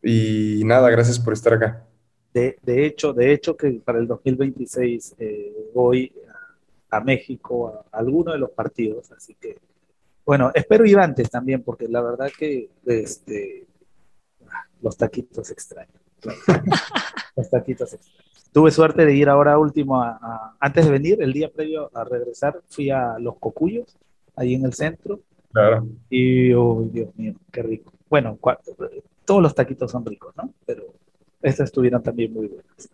[0.07, 1.83] Y nada, gracias por estar acá.
[2.31, 6.13] De, de hecho, de hecho que para el 2026 eh, voy
[6.91, 9.57] a, a México a, a, alguno de los partidos, así que
[10.23, 13.65] bueno, espero ir antes también, porque la verdad que este,
[14.81, 16.01] los taquitos extraños.
[17.35, 18.24] los taquitos extraños
[18.55, 22.05] tuve suerte de ir ahora último, a, a, antes de venir, el día previo a
[22.05, 23.97] regresar, fui a Los Cocuyos,
[24.33, 25.19] ahí en el centro.
[25.51, 25.85] Claro.
[26.09, 27.91] Y, oh, Dios mío, qué rico.
[28.09, 28.39] Bueno,
[29.25, 30.53] todos los taquitos son ricos, ¿no?
[30.65, 30.85] Pero
[31.41, 32.89] estas estuvieron también muy buenas.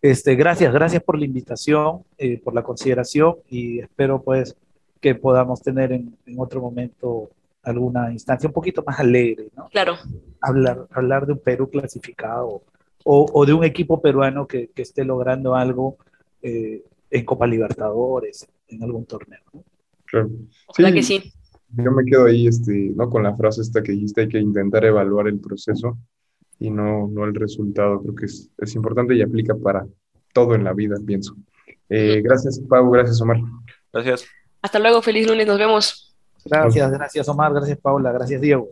[0.00, 4.56] Este, gracias, gracias por la invitación, eh, por la consideración y espero pues
[5.00, 7.30] que podamos tener en, en, otro momento
[7.64, 9.68] alguna instancia un poquito más alegre, ¿no?
[9.70, 9.96] Claro.
[10.40, 12.62] Hablar, hablar de un Perú clasificado
[13.12, 15.96] o, o de un equipo peruano que, que esté logrando algo
[16.42, 19.40] eh, en Copa Libertadores, en algún torneo.
[19.52, 19.64] ¿no?
[20.04, 20.30] Claro.
[20.68, 21.32] Ojalá sí, que sí.
[21.70, 23.10] Yo me quedo ahí este, ¿no?
[23.10, 25.98] con la frase esta que dijiste, hay que intentar evaluar el proceso
[26.60, 28.00] y no, no el resultado.
[28.00, 29.84] Creo que es, es importante y aplica para
[30.32, 31.34] todo en la vida, pienso.
[31.88, 33.38] Eh, gracias, Pau, gracias, Omar.
[33.92, 34.24] Gracias.
[34.62, 36.16] Hasta luego, feliz lunes, nos vemos.
[36.44, 38.68] Gracias, gracias, Omar, gracias, Paula, gracias, Diego.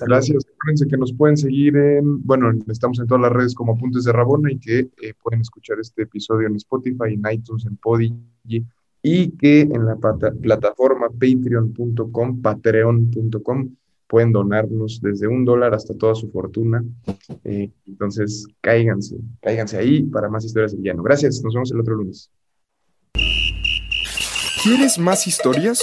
[0.00, 0.46] Gracias.
[0.54, 4.12] Acuérdense que nos pueden seguir en, bueno, estamos en todas las redes como Apuntes de
[4.12, 8.66] Rabona y que eh, pueden escuchar este episodio en Spotify, en iTunes, en Podigy
[9.02, 13.74] y que en la plataforma patreon.com, patreon.com,
[14.06, 16.84] pueden donarnos desde un dólar hasta toda su fortuna.
[17.44, 21.02] Eh, entonces, cáiganse, cáiganse ahí para más historias del llano.
[21.02, 22.30] Gracias, nos vemos el otro lunes.
[24.62, 25.82] ¿Quieres más historias?